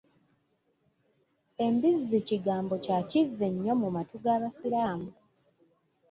Embizzi 1.65 2.17
kigambo 2.27 2.75
kya 2.85 2.97
kivve 3.09 3.47
nnyo 3.53 3.73
mu 3.81 3.87
matu 3.95 4.15
g’Abasiraamu. 4.23 5.09